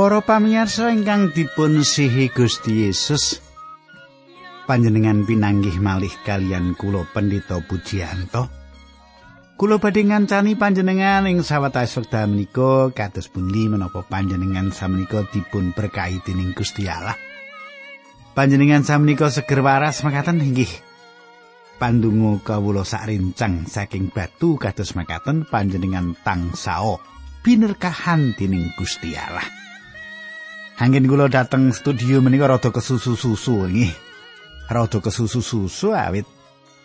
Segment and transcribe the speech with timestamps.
[0.00, 3.36] Para pamirsa ingkang dipun sihi Gusti Yesus
[4.64, 8.48] panjenengan pinanggih malih kalian kula Pendeta Pujianto.
[9.60, 16.24] Kula badhe ngancani panjenengan ing sawetawis wekdal menika kados pundi menapa panjenengan samenika dipun berkahi
[16.24, 17.20] dening Gusti Allah.
[18.32, 20.80] Panjenengan samenika seger waras makaten inggih.
[21.76, 27.04] Pandungo kawula sak rincang saking batu kados makaten panjenengan tangsao
[27.44, 29.60] binerkahan dening Gusti Allah
[30.80, 33.92] Angin kula dateng studio menika rada kesusu-susu nggih.
[34.64, 36.24] Rada kesusu-susu awit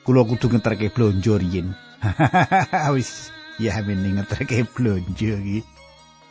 [0.03, 1.71] kula kudu ngeterke blonjo riyin.
[2.91, 5.63] Wis ya meni ngeterke blonjo iki.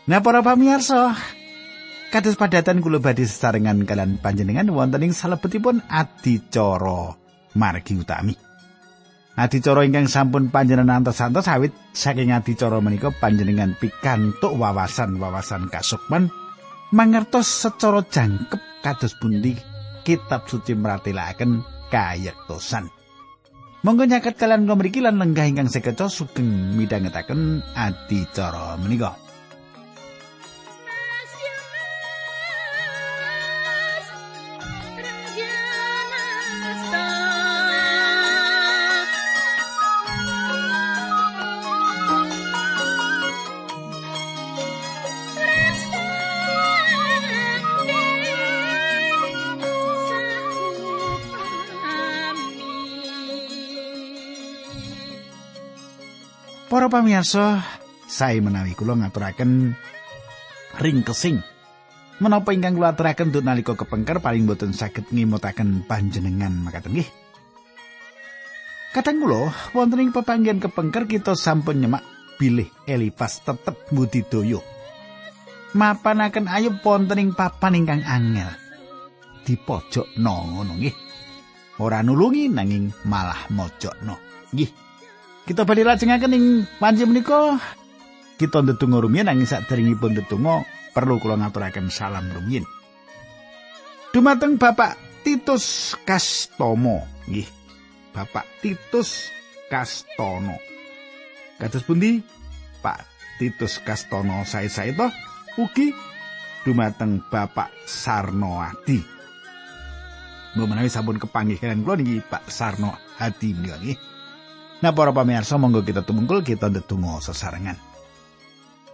[0.05, 1.17] Nah para pamirsa,
[2.13, 7.17] kados padatan kula badhe sesarengan kalian panjenengan wonten ing salebetipun adicara
[7.57, 8.37] margi utami.
[9.41, 16.29] Adicara ingkang sampun panjenengan antos-antos awit saking adicara menika panjenengan pikantuk wawasan-wawasan kasukman
[16.95, 19.59] mangertos secara jangkep kados pundi
[20.07, 22.87] kitab suci meratelaken kayektosan.
[23.83, 29.24] Monggo nyaket kalian ngomriki lan lenggah ingkang sekeca sugeng midhangetaken adicara menika.
[56.85, 57.65] Para pamirsa,
[58.05, 59.73] saya menawi kula ngaturaken
[60.77, 61.41] ringkesing.
[62.21, 67.09] Menapa ingkang kula aturaken duk nalika kepengker paling boten saged ngimutaken panjenengan makaten nggih.
[68.93, 72.05] Kadang kula wonten ing pepanggihan kepengker kita sampun nyemak
[72.37, 74.61] bilih Elifas tetep budidaya.
[75.73, 78.53] Mapanaken ayub wonten ing papan ingkang angel.
[79.41, 80.97] Di pojok no ngono nggih.
[81.81, 84.21] Ora nulungi nanging malah mojokno.
[84.53, 84.84] Nggih.
[85.45, 86.45] Kita badhe lajengaken ing
[86.81, 87.61] panci menika
[88.35, 92.67] kita ndedonga rumiyin nanging saderengipun ndedonga perlu kula ngaturaken salam rumiyin.
[94.11, 97.47] Dumateng Bapak Titus Kastomo, nggih.
[98.15, 99.31] Bapak Titus
[99.67, 100.55] Kastono.
[101.59, 102.23] Kados pundi
[102.79, 103.03] Pak
[103.43, 105.11] Titus Kastono sae-sae to
[105.59, 105.91] ugi
[106.63, 109.03] dumateng Bapak Sarno Adi.
[110.55, 114.14] Mbok menawi sampun kepanggih kalian kula niki Pak Sarno Adi nggih.
[114.83, 117.79] Nah para pamirsa monggo kita tumungkul kita ndedonga sesarengan.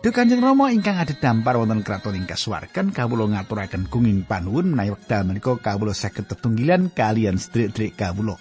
[0.01, 4.97] Duh Kanjeng Rama ingkang ada dampar wonten kraton ing kasuwargan kawula ngaturaken gunging panuwun menawi
[4.97, 8.41] wekdal menika kawula saged tetunggilan kalian sedherek-sedherek kawula.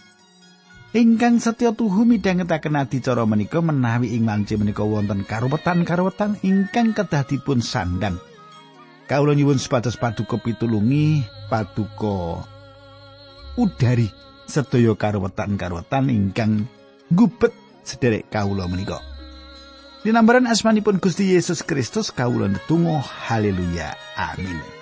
[0.96, 7.60] Ingkang setya tuhu midhangetaken adicara menika menawi ing wanci menika wonten karuwetan-karuwetan ingkang kedah dipun
[7.60, 8.16] sandang.
[9.12, 12.48] Kawula nyuwun supados paduka pitulungi paduka
[13.60, 14.08] udari
[14.48, 16.72] sedaya karuwetan-karuwetan ingkang
[17.10, 17.54] ngubet
[17.84, 19.02] sederek kawula menika.
[20.06, 24.79] Dinambaran asmanipun Gusti Yesus Kristus kawula netunggal haleluya amin.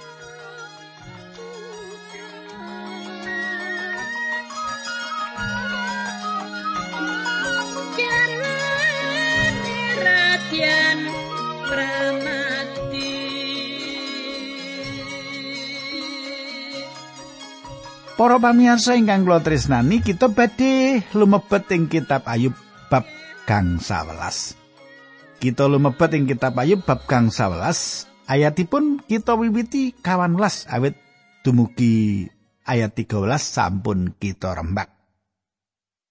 [18.18, 22.58] Para pamirsa ingkang kula tresnani, kita badhe lumebet ing kitab Ayub
[22.90, 23.06] bab
[23.46, 25.38] kang 11.
[25.38, 30.98] Kita lumebet ing kitab Ayub bab kang 11, ayatipun kita wiwiti kawan welas awit
[31.46, 32.26] dumugi
[32.66, 34.90] ayat 13 sampun kita rembak.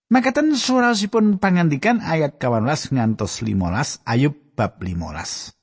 [0.06, 5.58] Makaten surasipun pangandikan ayat kawan welas ngantos 15 Ayub bab 15.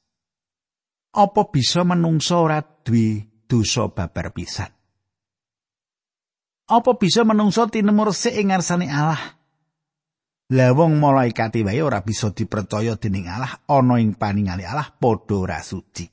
[1.16, 4.73] Apa bisa menungso ora duwe dosa babar pisan?
[6.72, 9.20] Apa bisa menungso tinemur sik ing ngarsane Allah?
[10.54, 15.60] Lah wong malaikat wae ora bisa dipercaya dening Allah ana ing paningale Allah padha ora
[15.60, 16.06] suci.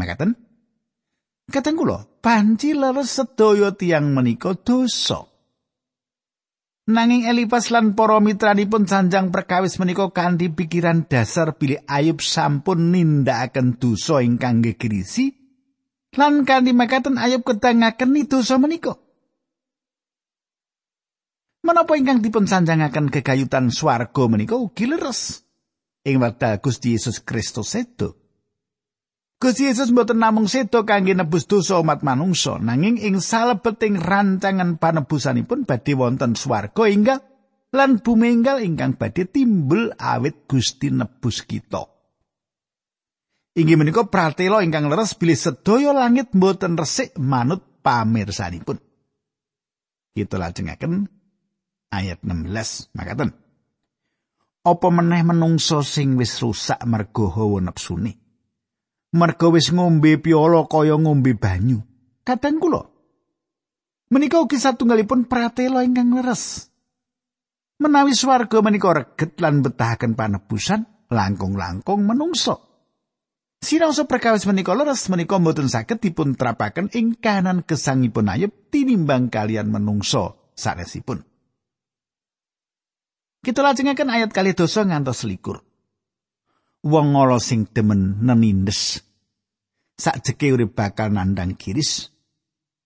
[0.00, 0.34] Makaten?
[1.46, 5.30] Kateng kula, panci leres sedaya tiang menika dosa.
[6.86, 13.78] Nanging Elipas lan para mitranipun sanjang perkawis menika kanthi pikiran dasar bilih Ayub sampun nindakaken
[13.78, 15.34] dosa ingkang gegirisi
[16.14, 19.05] lan kanthi makaten Ayub kedangaken dosa menika.
[21.66, 25.42] Menapa ingkang dipun sanjangaken kegayutan swarga menika ugi leres
[26.06, 28.14] ing wekdal Gusti Yesus Kristus sedo.
[29.42, 35.66] Gusti Yesus mboten namung sedo kangge nebus dosa umat manungsa, nanging ing salebeting rancangan panebusanipun
[35.66, 37.18] badhe wonten swarga inggal
[37.74, 41.82] lan bumi inggal ingkang badhe timbul awit Gusti nebus kita.
[43.58, 48.78] Inggih menika pratela ingkang leres bilih sedaya langit mboten resik manut pamirsanipun.
[50.14, 51.10] Kita lajengaken
[51.90, 53.30] ayat 16 makaten.
[54.66, 58.18] Apa meneh menungso sing wis rusak mergo hawa nepsune?
[59.14, 61.80] Mergo wis ngombe piala kaya ngombe banyu.
[62.26, 62.82] Kadang kula
[64.10, 66.70] menika ugi satunggalipun pratela ingkang leres.
[67.76, 72.64] Menawi swarga menika reget lan betahaken panebusan, langkung-langkung menungso.
[73.60, 77.20] Siraosa perkawis menika leres menika mboten saged dipun trapaken ing
[77.68, 81.35] gesangipun ayub tinimbang kalian menungso sanesipun.
[83.46, 85.62] Kita lajengaken ayat kali dosa ngantos likur.
[86.82, 88.98] Wong ngolo sing demen nenindes.
[89.94, 92.10] Sak jeke urip bakal nandang kiris.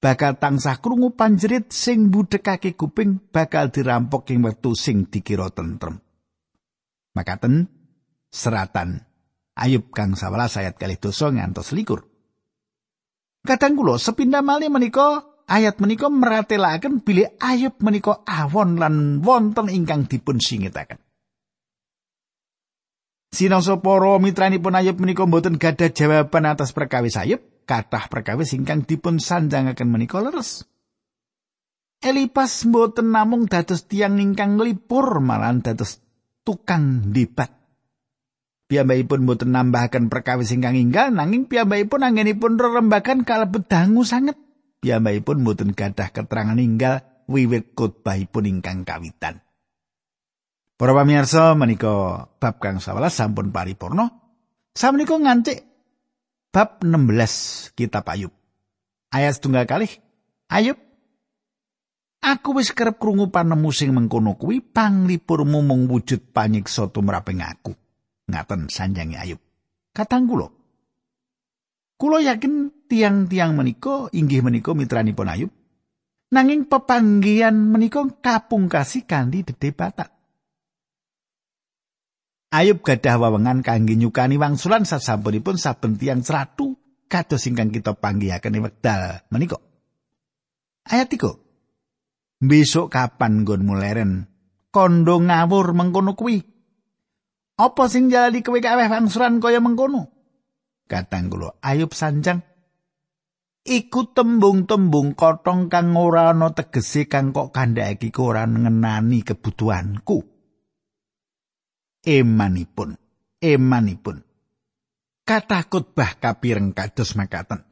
[0.05, 5.97] Bakal tansah krungu panjerit sing budekake kuping bakal dirampok ing wektu sing dikira tentrem.
[7.17, 7.65] Makaten
[8.29, 9.01] seratan
[9.57, 12.05] Ayub kang 11 ayat kali dosa ngantos likur.
[13.49, 20.07] Kadang kula sepindah malih menika ayat menika meratelaken bilih Ayub menika awon lan wonten ingkang
[20.07, 21.03] dipun singitaken.
[23.35, 29.19] Sinangsa para mitranipun Ayub menika mboten gadah jawaban atas perkawis Ayub, kathah perkawis ingkang dipun
[29.19, 30.71] sanjangaken menika leres.
[32.01, 36.01] Elipas mboten namung dados tiang ingkang nglipur malah dados
[36.47, 37.53] tukang debat.
[38.71, 44.39] Piyambakipun mboten nambahaken perkawis ingkang inggal nanging piyambakipun anggenipun rerembagan kalebet dangu sanget.
[44.81, 49.45] Piyambakipun mboten gadah keterangan inggal wiwit khotbahipun ingkang kawitan.
[50.81, 54.09] Para pamirsa menika bab kang 11 sampun paripurna.
[54.73, 55.61] Samenika ngancik
[56.49, 58.33] bab 16 kitab Ayub.
[59.13, 59.93] Ayat setunggal kalih.
[60.49, 60.81] Ayub
[62.21, 67.73] Aku wis kerep krungu panemu sing mengkono kuwi panglipurmu mung wujud panyiksa tumraping aku.
[68.31, 69.41] ngaten sanjangi Ayub.
[69.91, 70.49] Katang kula.
[71.99, 75.51] Kula yakin tiang-tiang menika inggih menika mitranipun Ayub.
[76.35, 80.11] Nanging pepanggian menika kapungkasi kanthi dedebatan.
[82.51, 86.75] Ayub gadah wawengan kangge nyukani wangsulan sasampunipun saben tiang ceratu
[87.07, 89.63] kados ingkang kita panggihaken wekdal menika.
[90.83, 92.43] Ayat 3.
[92.43, 94.27] Besok kapan nggonmu leren?
[94.71, 96.47] Kondo ngawur mengkono kuwi
[97.59, 100.09] Apa sing jalani kowe kaweh wangsuran kaya mengkono?
[100.89, 102.41] Katang kula Ayub sanjang
[103.65, 110.19] iku tembung-tembung kotong kang ora ana tegese kang kok kandhake ora ngenani kebutuhanku.
[112.01, 112.97] Emanipun,
[113.45, 114.25] emanipun.
[115.29, 117.71] Kata khotbah kapireng kados makaten.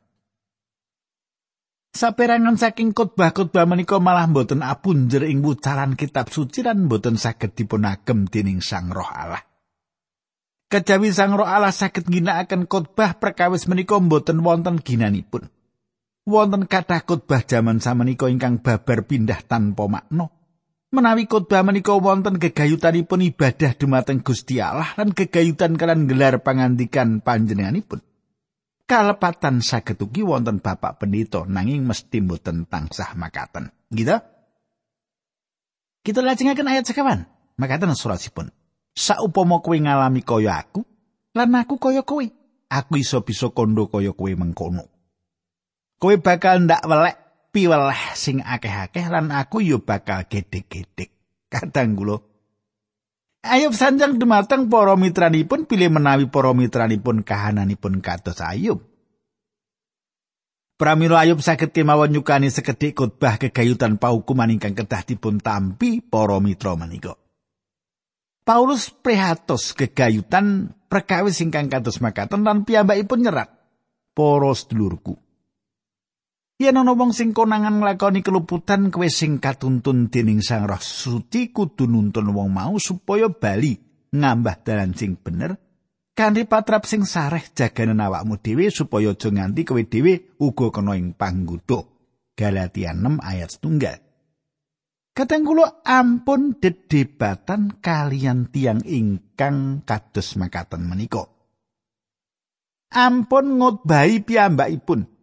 [1.89, 8.29] Saperangan saking khotbah-khotbah menika malah boten apunjer ing wucaran kitab suci lan boten saged dipunagem
[8.29, 9.43] dening Sang Roh Allah.
[10.69, 15.49] Kejawi Sang Roh Allah saged ginakaken khotbah perkawis menika mboten wonten ginanipun.
[16.29, 20.29] Wonten kathah khotbah jaman samenika ingkang babar pindah tanpa makna.
[20.93, 28.05] Menawi khotbah menika wonten gegayutanipun ibadah dumateng Gusti Allah lan gegayutan kalian gelar pangandikan panjenenganipun.
[28.85, 33.73] Kalepatan saged ugi wonten Bapak Pendito nanging mesti mboten tansah makaten.
[33.89, 34.17] Gitu?
[36.05, 37.25] Kita lajengaken ayat sekawan.
[37.57, 38.53] Makaten surasipun.
[38.99, 40.83] saupama kowe ngalami kaya aku
[41.39, 42.27] lan aku kaya kowe
[42.67, 44.91] aku iso bisa kondo kaya kowe mengkono
[45.99, 47.17] kowe bakal ndak welek
[47.51, 51.11] piweleh sing akeh-akeh lan aku yo bakal gedhe-gedhe
[51.51, 52.23] kadang kula
[53.39, 58.83] Ayub sanjang dumateng para mitranipun pilih menawi para mitranipun kahananipun kados Ayub.
[60.75, 66.75] Pramila Ayub saged kemawon nyukani sekedhik khotbah kegayutan paukuman ingkang kedah dipun tampi para mitra
[66.75, 67.15] menika.
[68.43, 73.55] Paulus prihatos gegayutan perkawis ingkang kados makaten lan piyambakipun nyerat
[74.19, 75.28] para sedulurku
[76.59, 81.87] yen ana wong sing konangan nglakoni keluputan kowe sing katuntun dening Sang Roh Suci kudu
[81.87, 83.79] nuntun wong mau supaya bali
[84.11, 85.55] ngambah dalan sing bener
[86.19, 91.15] kanthi patrap sing sareh jaganen awakmu dhewe supaya aja nganti kowe dhewe uga kena ing
[91.15, 91.95] panggutuk
[92.35, 94.07] Galatia 6 ayat 1
[95.19, 101.27] Kadang kula ampun dedebatan kalian tiang ingkang kados makaten menika.
[102.95, 105.18] Ampun ngotbahi piyambakipun.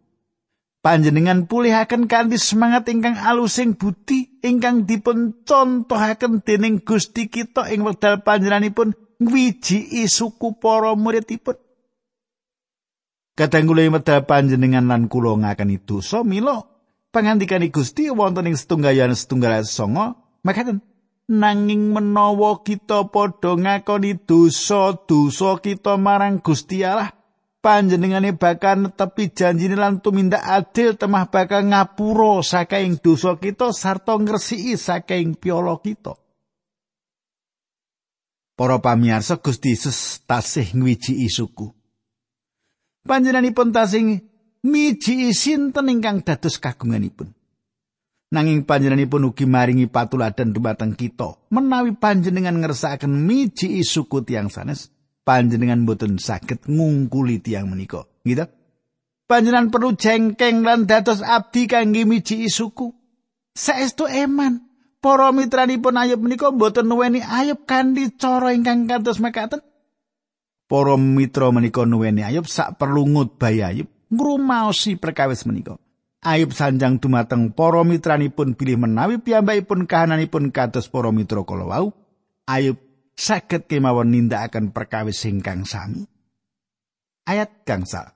[0.86, 8.22] Panjenengan pulihaken kanthi semangat ingkang alusing budi ingkang dipun contohaken dening Gusti kita ing wekdal
[8.22, 11.58] panjenenganipun ngwijiki suku para muridipun.
[13.34, 16.62] Kadang kula medal panjenengan lan kula ngakeni dosa mila
[17.10, 20.86] pangandikan Gusti wonten ing setunggalan setunggal songo makaten
[21.26, 27.15] nanging menawa kita padha ngakoni dosa-dosa kita marang Gusti Allah
[27.66, 34.78] panjenengane bakal netepi janjine lan tumindak adil temah bakal ngapura saking dosa kita sarta ngresiki
[34.78, 36.14] saking piala kita.
[38.54, 41.74] Para pamirsa Gusti Yesus tasih ngwiji suku.
[43.02, 44.22] Panjenenganipun tasih
[44.62, 47.34] miji sinten ingkang dados kagunganipun.
[48.30, 54.95] Nanging panjenenganipun ugi maringi patuladan dumateng kita menawi panjenengan ngersakaken miji suku tiang sanes.
[55.26, 58.06] Panjenengan boten saged ngungkuli tiang menika.
[58.22, 58.46] Gitu?
[59.26, 62.94] Panjenengan perlu jengkeng lan dados abdi kangge miji suku.
[63.58, 64.62] Saestu eman.
[65.02, 69.62] Para mitranipun ayub menika boten nuweni ayub kanthi cara ingkang kados mekaten.
[70.66, 75.78] Para mitra menika nuweni ayub sak perlu ngutbahi ayub ngrumaosi perkawis menika.
[76.26, 81.94] Ayub sanjang dumateng para mitranipun bilih menawi piyambakipun kahananipun kados para mitra kala wau.
[82.50, 82.78] Ayub
[83.16, 86.04] saged kemawon nindakaken perkawis ingkang sami.
[87.26, 88.12] Ayat gangsal.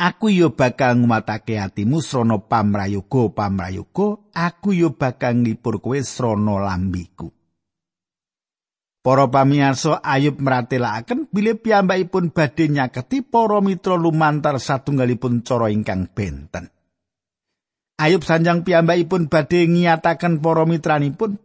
[0.00, 7.28] Aku yo bakal ngumatake atimu srana pamrayoga pamrayoga, aku yo bakal ngipur kowe srana lambiku.
[9.00, 16.68] Para pamirsa Ayub mratelaken bilih piyambakipun badhe nyaketi para mitra lumantar satunggalipun cara ingkang benten.
[17.96, 21.40] Ayub sanjang piyambakipun badhe ngiyataken para mitranipun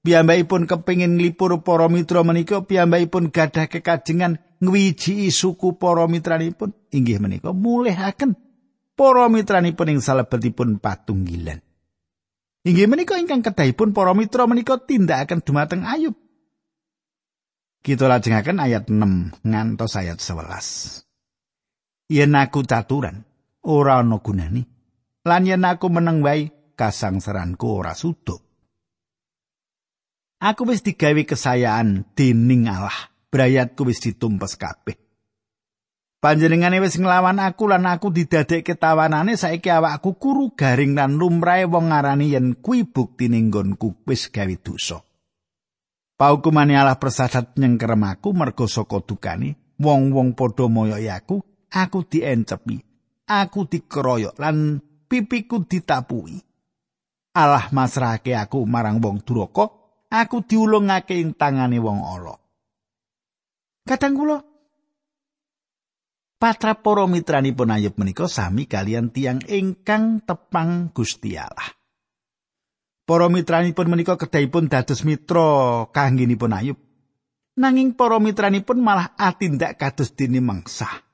[0.00, 6.72] piyambakipun kepingin nglipur para mitra menika piyambakipun gadah kekajengan ngwiji suku para mitranipun.
[6.90, 8.36] Inggih menika mulihaken
[8.96, 11.60] para mitranipun ing salebetipun patunggilan.
[12.64, 16.16] Inggih menika ingkang kedahipun para mitra menika tindakaken dumateng ayub.
[17.80, 21.00] Kita lajengaken ayat 6 ngantos ayat 11
[22.12, 23.24] yen aku caturan
[23.64, 24.68] ora ana gunane.
[25.24, 28.49] Lan yen aku meneng wae kasangsaranku ora suduk
[30.40, 33.12] Aku wis digawe kesayaan dening Allah.
[33.28, 34.96] Brayatku wis ditumpes kabeh.
[36.16, 41.92] Panjenengane wis nglawan aku lan aku didadekke tawanane saiki awakku kuru garing lan lumrahe wong
[41.92, 45.00] ngarani yen kuwi buktine nggonku wis gawe dosa.
[46.16, 51.40] Paukumane Allah persadat nyengkerem aku mergo saka dukane wong-wong padha moyoki aku,
[51.72, 52.76] aku diencepi,
[53.24, 56.36] aku dikeroyok lan pipiku ditapuhi.
[57.32, 59.79] Allah masrahake aku marang wong duraka
[60.10, 62.34] aku diulungake ing tangane wong ala.
[63.86, 64.38] Kadang kula
[66.40, 71.74] patra para mitranipun Ayub menika sami kalian tiang ingkang tepang Gusti Allah.
[73.06, 76.78] Para mitranipun menika kedahipun dados mitra kanggenipun Ayub.
[77.58, 81.09] Nanging para mitranipun malah atindak kados dene mengsah.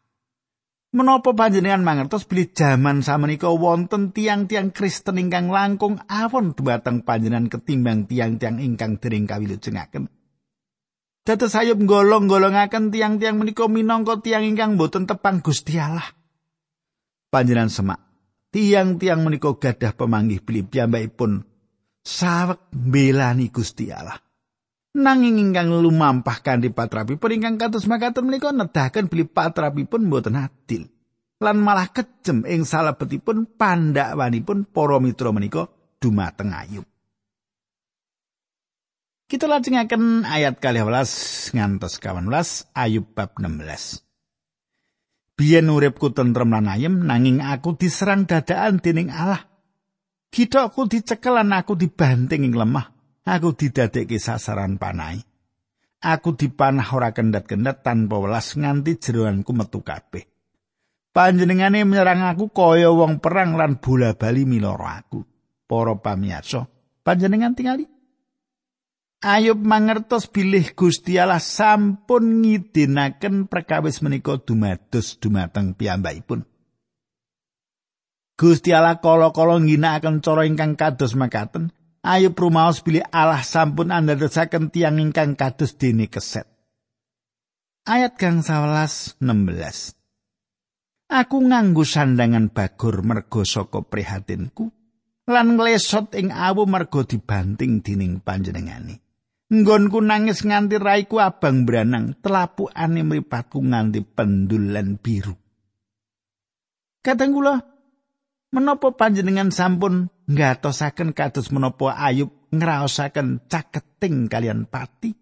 [0.95, 8.07] Menapa panjenengan mangertos bilih jaman samenika wonten tiang-tiang Kristen ingkang langkung awon dumateng panjenengan ketimbang
[8.07, 10.07] tiang-tiang ingkang dering kawilujengaken.
[11.26, 16.07] Dados sayup golong-golongaken tiang-tiang menika minangka tiang ingkang boten tepang Gusti Allah.
[17.35, 18.00] Panjenengan semak,
[18.55, 21.43] tiang-tiang menika gadah pemanggih bilih piyambakipun
[22.07, 24.23] sawek belani Gusti Allah.
[24.96, 30.88] Nanging ingkang lumampah kanthi patrapipun ingkang kados makaten menika nedahaken bilih patrapipun boten adil.
[31.36, 35.68] Lan malah kejem ing salebetipun pandhawanipun para mitra menika
[36.00, 36.88] dumateng Ayub.
[39.28, 44.00] Kita lajengaken ayat 12 ngantos 18 Ayub bab 16.
[45.36, 49.44] Biyen uripku tentrem lan ayem nanging aku diserang dadaan dening Allah.
[50.32, 52.95] Gidokku dicekel lan aku dibanting ing lemah.
[53.26, 55.18] Aku didadekke sasaran panai.
[56.06, 60.23] Aku dipanah ora kendat-kendat tanpa welas nganti jeroanku metu kabeh.
[61.11, 65.21] Panjenengane menyerang aku kaya wong perang lan bola-bali miloro aku.
[65.66, 66.68] Para pamirsa,
[67.02, 67.88] panjenengan tingali.
[69.25, 76.47] Ayub mangertos bilih Gusti Allah sampun ngidinaken perkawis menika dumados dumateng piyambakipun.
[78.37, 81.73] Gusti Allah kala-kala ngginakaken cara ingkang kados makaten
[82.06, 86.46] ayo prumaos bilih Allah sampun andadosaken tiang ingkang kados dene keset.
[87.82, 89.98] Ayat gang 11 16.
[91.06, 94.70] Aku nganggo sandangan bagur mergo saka prihatinku
[95.26, 99.02] lan nglesot ing awu mergo dibanting dening panjenengane.
[99.46, 105.38] Nggonku nangis nganti raiku abang branang, telapukane mripatku nganti pendulan biru.
[106.98, 107.54] Kadang kula
[108.54, 115.14] menapa panjenengan sampun ngatosaken kados menapa Ayub ngraosaken caketing kalian pati.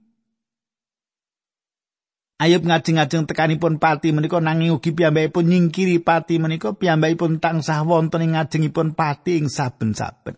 [2.35, 8.35] Ayub ngajeng-ajeng tekanipun pati menika nanging ugi piyambakipun nyingkiri pati menika piyambakipun tansah wonten ing
[8.35, 10.35] ngajengipun pati ing saben-saben.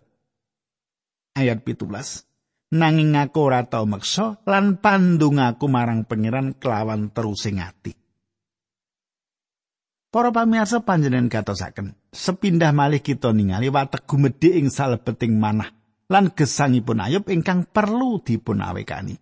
[1.33, 1.89] Ayat 17.
[2.67, 7.95] Nanging aku ora tau meksa lan pandung aku marang pangeran kelawan terusing ati.
[10.07, 17.03] Para pamirsa panjenengan katosaken, sepindah malih kita ningali watek gumedhe ing salebeting manah lan gesangipun
[17.03, 19.19] Ayub ingkang perlu dipun awekani.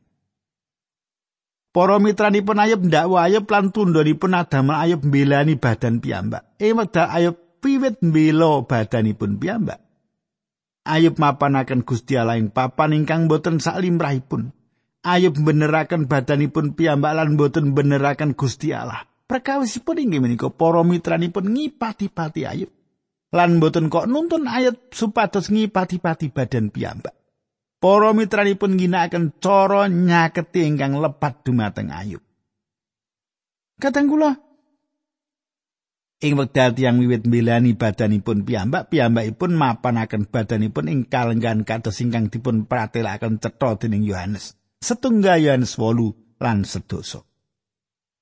[1.76, 6.56] Para mitranipun Ayub ndakwa Ayub lan tundhonipun adamel Ayub mbelani badan piyambak.
[6.62, 9.84] Ing wekdal Ayub piwit mbela badanipun piyambak.
[10.86, 14.54] Ayub mapanaken Gusti Allah ing papan ingkang boten saklimrahipun.
[15.04, 19.04] Ayub beneraken badanipun piyambak lan boten beneraken Gusti Allah.
[19.26, 22.72] Perkawisipun inggih menika para mitranipun ngipati-pati Ayub.
[23.36, 27.12] Lan boten kok nuntun ayat supados ngipati-pati badan piyambak.
[27.84, 32.24] Para mitranipun ginakaken cara nyaketi ingkang lepat dumateng Ayub.
[33.76, 34.32] Kadang kula
[36.24, 42.66] ing wekdal tiyang wiwit mbelani badanipun piyambak, piyambakipun mapanaken badanipun ing kalenggan kados ingkang dipun
[42.66, 44.56] pratelaken cetha dening Yohanes.
[44.80, 47.28] Setunggal Yohanes 8 lan sedoso.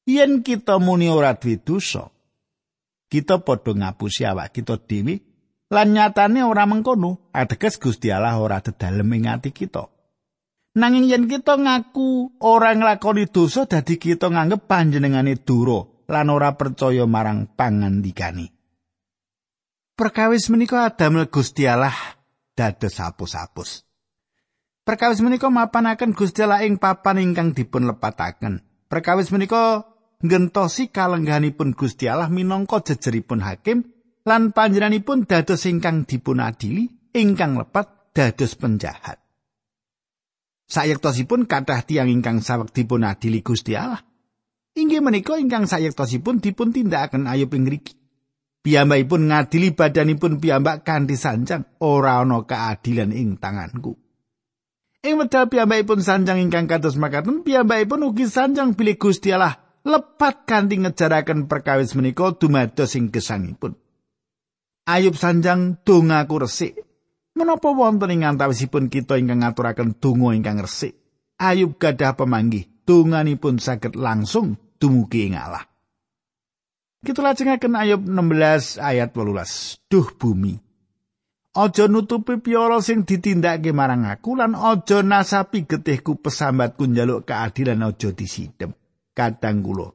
[0.06, 2.12] yen kita muni ora duwe dosa
[3.14, 5.22] kita padha ngapusi awak kita dhewe
[5.70, 9.86] lan nyatane ora mengkono ateges Gusti Allah ora dedalem ing ati kita.
[10.74, 17.06] Nanging yen kita ngaku ora nglakoni dosa dadi kita nganggep panjenengane dura lan ora percaya
[17.06, 18.50] marang pangandikane.
[19.94, 21.94] Perkawis menika adamel Gusti Allah
[22.58, 23.86] dados hapus-hapus.
[24.82, 29.90] Perkawis menika mapanaken Gusti Allah ing papan ingkang dipun lepataken perkawis menika
[30.24, 33.84] ngentosi kalengganipun Gusti Allah minangka jejeripun hakim
[34.24, 39.20] lan panjenenganipun dados ingkang dipunadili ingkang lepat dados penjahat.
[40.64, 44.02] Sayektosipun kathah tiang ingkang saweg dipunadili Gusti Allah.
[44.74, 47.94] Inggih menika ingkang sayektosipun dipun tindakaken ayub ing ngriki.
[48.64, 54.00] Piyambakipun ngadili badanipun piyambak kanthi sanjang ora ana keadilan ing tanganku.
[55.04, 60.80] Ing wedal piyambakipun sanjang ingkang kados makaten piyambakipun ugi sanjang bilih Gusti Allah lepat kanthi
[60.80, 63.76] ngejaraken perkawis menika dumados ing gesangipun.
[64.84, 66.76] Ayub sanjang dongaku resik.
[67.34, 70.96] Menapa wonten ing antawisipun kita ingkang ngaturaken donga ingkang resik?
[71.40, 75.66] Ayub gadah pemanggih, donganipun saged langsung dumugi ing Allah.
[77.04, 79.92] Kita lajengaken Ayub 16 ayat 18.
[79.92, 80.56] Duh bumi,
[81.54, 88.10] Aja nutupi piara sing ditindakake marang aku lan aja nasapi getihku pesambatku njaluk keadilan aja
[88.10, 88.74] disidem.
[89.14, 89.94] Kadang kula.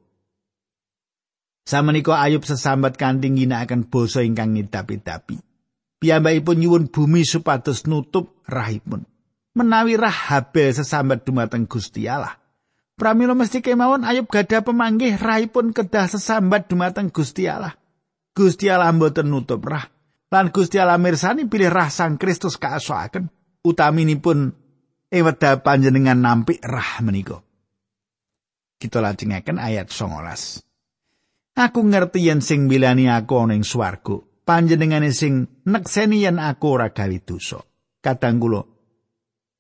[1.69, 5.37] Samenika Ayub sesambat kanthi ginakaken basa ingkang ngidapi-dapi.
[6.01, 9.05] Piyambakipun nyuwun bumi supados nutup rahipun.
[9.53, 12.41] Menawi rah Habel sesambat dumateng Gusti Allah.
[12.97, 17.77] Pramila mesti kemawon Ayub gada pemanggih rahipun kedah sesambat dumateng Gusti Allah.
[18.33, 19.91] Gusti Allah mboten nutup rah.
[20.31, 23.29] Lan Gusti Allah mirsani pilih rah Sang Kristus kaasoaken.
[23.67, 24.55] Utaminipun
[25.11, 27.43] eweda panjenengan nampik rah menika.
[28.79, 30.63] Kita lajengaken ayat 19.
[31.59, 36.95] Aku ngerti yen sing milani aku ana ing swarga, panjenengane sing nekseni yen aku ora
[36.95, 37.59] gawe dosa.
[37.99, 38.63] Kadang kula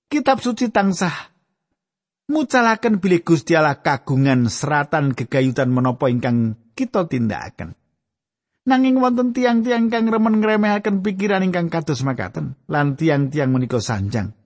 [0.09, 1.35] Kitab suci tansah
[2.31, 7.75] mucalaken bilih Gusti Allah kagungan seratan gegayutan menapa ingkang kita tindakaken.
[8.69, 14.38] Nanging wonten tiang-tiang kang remen ngremehaken pikiran ingkang kados makaten, lan tiang-tiang menika sanjang.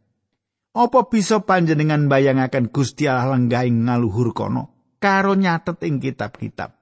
[0.72, 6.72] Apa bisa panjenengan bayangaken Gusti Allah lenggah ing ngaluhur kono karo nyatet ing kitab-kitab?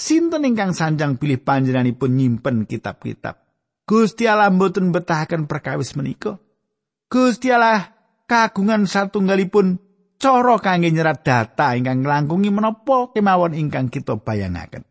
[0.00, 3.44] Sinten ingkang sanjang pilih panjenenganipun nyimpen kitab-kitab?
[3.84, 6.40] Gusti Allah mboten betahaken perkawis menika.
[7.12, 7.92] Gusti Allah
[8.24, 9.76] kagungan satunggalipun
[10.16, 14.88] cara kangge nyerat data ingkang nglangkungi menapa kemawon ingkang kita bayangaken.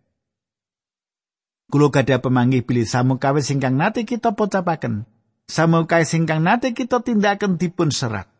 [1.73, 5.09] Kulo gadah pemanggih pilih samukawis ingkang nate kita pocapaken.
[5.49, 8.32] Samukawis ingkang nate kita tindakan dipun serat.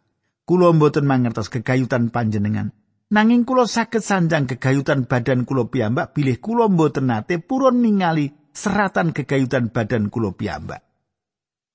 [0.44, 2.76] Kulo mboten mangertos kegayutan panjenengan.
[3.16, 9.16] Nanging kulo saged sanjang kegayutan badan kulo piyambak bilih kulo mboten nate purun ningali seratan
[9.16, 10.84] kegayutan badan kulo piyambak.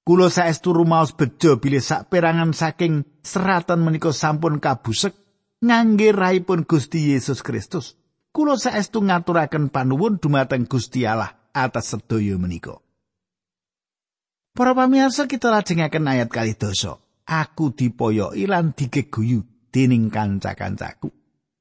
[0.05, 5.17] Kulo saestu rumaos bejo bilih sak perangan saking seratan menika sampun kabusek
[5.65, 7.97] ngangge rahipun Gusti Yesus Kristus.
[8.37, 12.77] Kulo saestu ngaturaken panuwun dumateng Gusti Allah atas sedaya menika.
[14.53, 17.01] Para pamirsa kita lajengaken ayat kali dosa.
[17.29, 21.13] Aku dipoyoki lan digeguyu dening kanca-kancaku.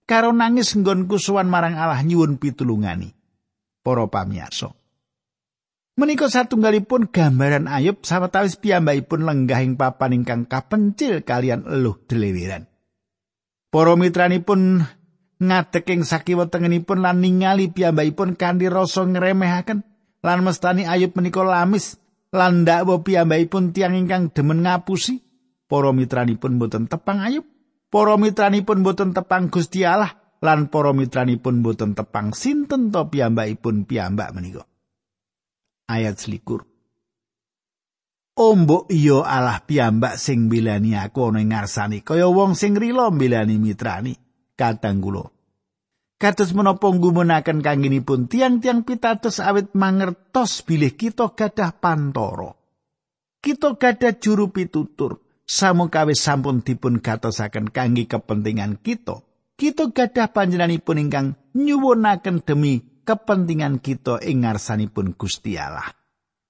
[0.08, 3.12] Karo nangis nggonku suwan marang Allah nyuwun pitulungani.
[3.84, 4.72] Para pamirsa.
[5.98, 12.70] Menika satunggalipun gambaran Ayub sawetawis piyambakipun lenggah ing papan ingkang kapencil kalian eluh deleweran.
[13.68, 14.86] Para mitranipun
[15.42, 19.84] ngadeg ing sakiwa tengenipun lan ningali piyambakipun kanthi rasa ngremehaken
[20.24, 22.00] lan mestani Ayub menika lamis
[22.32, 25.27] lan ndakwa piyambakipun tiang ingkang demen ngapusi
[25.68, 27.46] para mitranipun boten tepang ayub
[27.92, 34.32] para mitranipun boten tepang Gusti Allah lan para mitranipun boten tepang sinten to piyambakipun piyambak
[34.34, 34.64] menika.
[35.88, 36.68] Ayat selikur.
[38.38, 43.58] Ombok iya Allah piyambak sing bilani aku ana ing ngarsane kaya wong sing rila bilani
[43.58, 44.14] mitrani
[44.54, 45.26] kadang kula.
[46.18, 52.58] Kados menapa ngumunaken kangenipun tiang-tiang pitados awit mangertos bilih kita gadah pantoro.
[53.38, 55.27] Kita gadah juru pitutur.
[55.48, 59.24] Samukawe sampun dipun gatosaken kangge kepentingan kita.
[59.56, 65.88] Kita gadah panjenenganipun ingkang nyuwunaken demi kepentingan kita ing ngarsanipun Gusti Allah.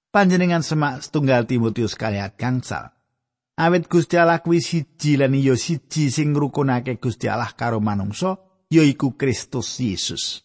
[0.09, 2.89] Panjenengan semak setunggal Timotius kaliat gangsal.
[3.53, 8.41] Awit Gusti Allah kuwi siji lan iya siji sing ngrukunake Gusti Allah karo manungsa,
[8.73, 10.41] yaiku Kristus Yesus.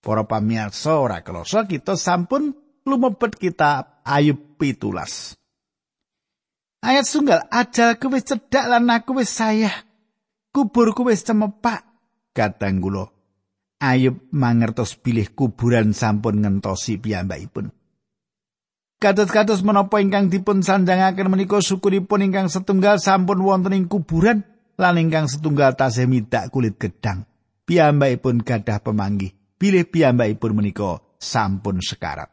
[0.00, 2.56] Para pamirsa ora kloso kita sampun
[2.88, 5.36] lumebet kitab Ayub pitulas.
[6.82, 9.86] Ayat sunggal ajal wis cedhak lan aku wis sayah.
[10.50, 11.86] Kuburku wis cemepak.
[12.34, 13.06] Kadang kula
[13.82, 17.74] Ayub mangertos bilih kuburan sampun ngentosi piyambakipun.
[19.02, 24.46] Kados-kados menapa ingkang dipun sanjangaken menika syukuripun ingkang setunggal sampun wonten ing kuburan
[24.78, 27.26] lan ingkang setunggal tasih midak kulit gedang.
[27.66, 29.34] Piyambakipun gadah pemanggih.
[29.58, 32.30] Bilih piyambakipun menika sampun sekarat.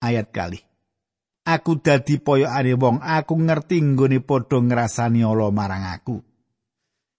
[0.00, 0.67] Ayat kali.
[1.48, 6.28] Aku dadi poyokane wong aku ngerti nggone padha ngrasani ala marang aku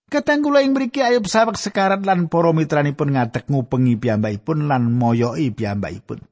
[0.10, 5.54] Katang kula ing mriki ayub sawek sekarat lan para mitranipun ngadeg ngupengi piyambakipun lan moyoki
[5.54, 6.26] piyambakipun.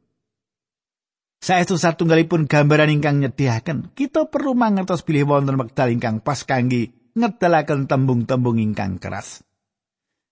[1.38, 7.86] Saestu satunggalipun gambaran ingkang nyediaken, kita perlu mangertos bilih wonten wekdal ingkang pas kangge ngedalaken
[7.86, 9.46] tembung-tembung ingkang keras.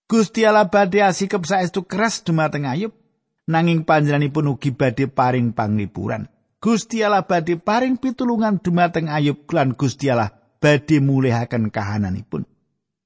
[0.10, 2.98] Gusti Allah badhe asikep saestu keras dumateng ayub,
[3.46, 6.26] nanging panjenenganipun ugi badhe paring panglipuran.
[6.66, 12.50] Gusti Allah badhe paring pitulungan dumateng Ayub lan Gusti Allah badhe mulihaken kahananipun.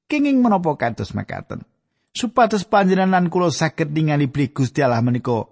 [0.07, 1.67] Kenging menapa kados mekaten?
[2.15, 5.43] Supados panjenengan kula saged ningali beli Gusti Allah menika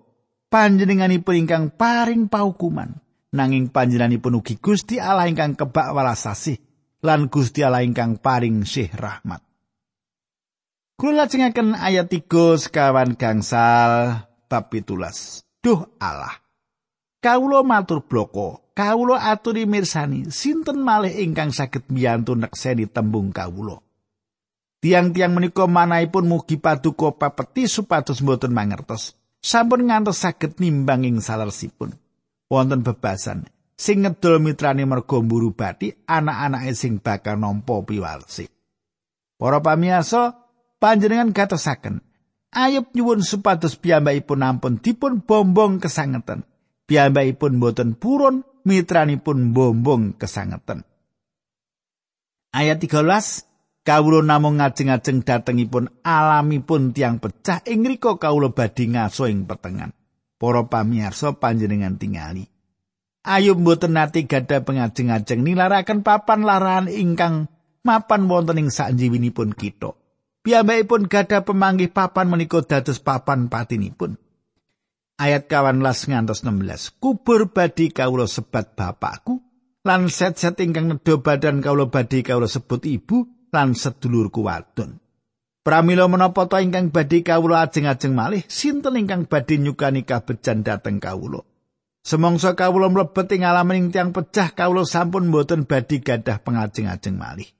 [0.47, 2.95] panjenenganipun ingkang paring paukuman.
[3.35, 6.63] Nanging panjenenganipun ugi Gusti Allah ingkang kebak welas asih
[7.03, 9.43] lan Gusti Allah ingkang paring sih rahmat.
[10.95, 12.23] Kula lajengaken ayat 3
[12.55, 15.43] sekawan gangsal bab 17.
[15.59, 16.46] Duh Allah,
[17.27, 23.83] Kawula matur bloko, kawula aturi mirsani, sinten malih ingkang saged mbiyantu nekseni tembung kawula.
[24.79, 29.19] Tiang-tiang menika manahipun mugi paduka pepeti supados mboten mangertos.
[29.43, 31.99] Sampun ngantos saged nimbang ing salersipun.
[32.47, 38.47] Wonten bebasan sing ngedol mitrane mergo mburu bathi anak-anake sing bakal nampa piwalsi.
[39.35, 40.47] Para pamirsa,
[40.79, 41.99] panjenengan gatosaken
[42.55, 46.47] Ayub nyuwun supados piyambakipun ampun dipun bombong kesangeten.
[46.87, 50.87] Piyambakipun boten purun mitranipun bombong kesangeten.
[52.55, 53.47] Ayat 13
[53.87, 59.95] Kawula namung ngajeng-ajeng datengipun alamipun tiang pecah ing rika kawula badhe ngaso ing petengan.
[60.35, 62.51] Para pamirsa panjenengan tingali.
[63.23, 67.47] Ayub mboten nate gadah pengajeng-ajeng nilaraken papan larahan ingkang
[67.87, 69.95] mapan wonten ing sanjiwinipun kita.
[70.43, 74.19] Piyambakipun gadah pemanggih papan menika dados papan patinipun.
[75.17, 79.41] Ayat kawan las ngantos 16 kubur badi kawula sebat bapakku
[79.83, 85.01] lan set-set ingkang nedha badan kawula badi kawula sebut ibu lan sedulurku wadon.
[85.65, 91.43] Pramila menapa ta ingkang badi kawula ajeng-ajeng malih sinten ingkang badi nyukani kabejan dateng kawula?
[92.07, 97.51] Semongso kawula mlebet ing alam tiang pecah kawula sampun boten badi gadah pengajeng-ajeng malih.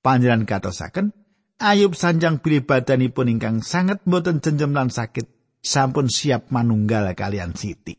[0.00, 1.12] Panjenengan katosaken
[1.54, 7.96] Ayub sanjang pilih badanipun ingkang sangat boten jenjem lan sakit sampun siap manunggal kalian Siti.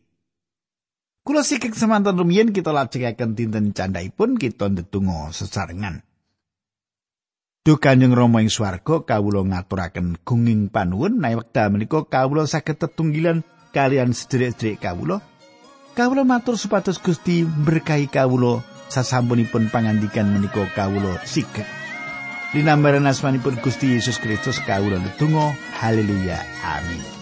[1.25, 6.05] Kula sikik semanten rumiyin kita lajengaken dinten candhaipun kita ndedonga sesarengan.
[7.65, 13.41] Duh Kanjeng Rama ing swarga kawula ngaturaken gunging panuwun menawi wekdal menika kawula saged tetunggilan
[13.73, 15.25] kalian sedherek-sedherek kawula.
[15.97, 18.61] Kawula matur supados Gusti berkahi kawula
[18.93, 21.65] sasampunipun pangandikan menika kawula sikek.
[22.53, 27.14] Linambaran asmanipun Gusti Yesus Kristus kawula ndedonga haleluya amin.